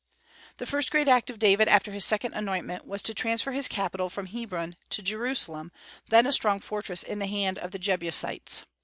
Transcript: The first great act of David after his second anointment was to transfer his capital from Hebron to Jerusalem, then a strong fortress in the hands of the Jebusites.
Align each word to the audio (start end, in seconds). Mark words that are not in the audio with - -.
The 0.57 0.65
first 0.65 0.89
great 0.89 1.07
act 1.07 1.29
of 1.29 1.37
David 1.37 1.67
after 1.67 1.91
his 1.91 2.03
second 2.03 2.33
anointment 2.33 2.87
was 2.87 3.03
to 3.03 3.13
transfer 3.13 3.51
his 3.51 3.67
capital 3.67 4.09
from 4.09 4.25
Hebron 4.25 4.75
to 4.89 5.03
Jerusalem, 5.03 5.71
then 6.09 6.25
a 6.25 6.33
strong 6.33 6.59
fortress 6.59 7.03
in 7.03 7.19
the 7.19 7.27
hands 7.27 7.59
of 7.59 7.69
the 7.69 7.77
Jebusites. 7.77 8.65